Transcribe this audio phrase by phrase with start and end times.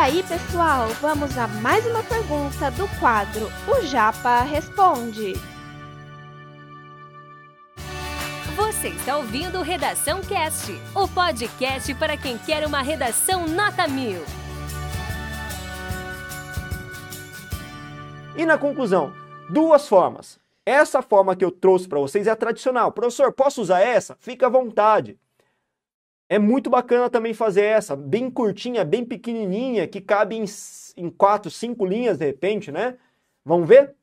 [0.00, 5.34] aí, pessoal, vamos a mais uma pergunta do quadro O Japa Responde.
[8.56, 14.22] Você está ouvindo Redação Cast, o podcast para quem quer uma redação nota mil.
[18.34, 19.12] E na conclusão,
[19.50, 20.40] duas formas.
[20.64, 22.90] Essa forma que eu trouxe para vocês é a tradicional.
[22.90, 24.16] Professor, posso usar essa?
[24.18, 25.18] Fica à vontade.
[26.32, 30.44] É muito bacana também fazer essa, bem curtinha, bem pequenininha, que cabe em,
[30.96, 32.96] em quatro, cinco linhas de repente, né?
[33.44, 33.96] Vamos ver?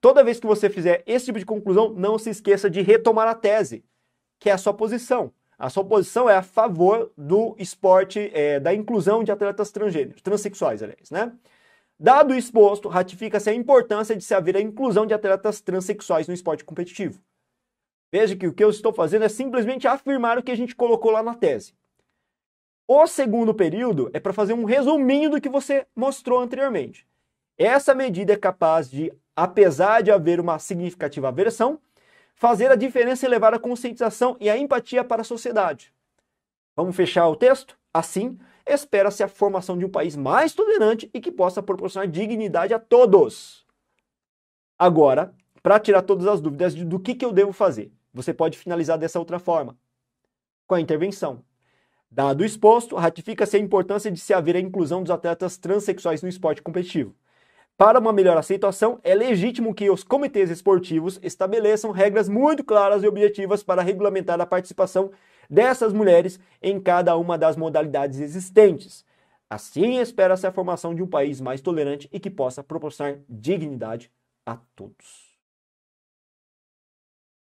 [0.00, 3.34] Toda vez que você fizer esse tipo de conclusão, não se esqueça de retomar a
[3.34, 3.84] tese,
[4.40, 5.32] que é a sua posição.
[5.56, 10.82] A sua posição é a favor do esporte, é, da inclusão de atletas transgêneros, transexuais,
[10.82, 11.32] aliás, né?
[11.96, 16.34] Dado o exposto, ratifica-se a importância de se haver a inclusão de atletas transexuais no
[16.34, 17.20] esporte competitivo.
[18.10, 21.10] Veja que o que eu estou fazendo é simplesmente afirmar o que a gente colocou
[21.10, 21.74] lá na tese.
[22.86, 27.06] O segundo período é para fazer um resuminho do que você mostrou anteriormente.
[27.58, 31.78] Essa medida é capaz de, apesar de haver uma significativa aversão,
[32.34, 35.92] fazer a diferença e levar a conscientização e a empatia para a sociedade.
[36.74, 37.76] Vamos fechar o texto?
[37.92, 42.78] Assim, espera-se a formação de um país mais tolerante e que possa proporcionar dignidade a
[42.78, 43.66] todos.
[44.78, 48.98] Agora, para tirar todas as dúvidas do que, que eu devo fazer, você pode finalizar
[48.98, 49.76] dessa outra forma,
[50.66, 51.42] com a intervenção.
[52.10, 56.62] Dado exposto, ratifica-se a importância de se haver a inclusão dos atletas transexuais no esporte
[56.62, 57.14] competitivo.
[57.76, 63.06] Para uma melhor aceitação, é legítimo que os comitês esportivos estabeleçam regras muito claras e
[63.06, 65.12] objetivas para regulamentar a participação
[65.48, 69.04] dessas mulheres em cada uma das modalidades existentes.
[69.48, 74.10] Assim, espera-se a formação de um país mais tolerante e que possa proporcionar dignidade
[74.44, 75.27] a todos.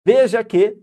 [0.06, 0.78] Veja que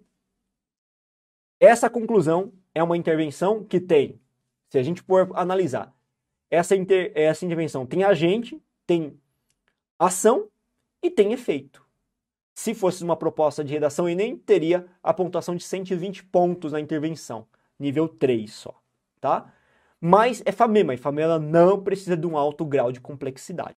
[1.58, 4.20] essa conclusão é uma intervenção que tem,
[4.68, 5.96] se a gente for analisar,
[6.52, 9.18] essa, inter, essa intervenção tem agente, tem
[9.98, 10.50] ação
[11.02, 11.88] e tem efeito.
[12.54, 17.48] Se fosse uma proposta de redação Enem, teria a pontuação de 120 pontos na intervenção,
[17.80, 18.76] nível 3 só,
[19.22, 19.54] tá?
[20.02, 23.78] Mas é FAMEMA, e FAMEMA não precisa de um alto grau de complexidade.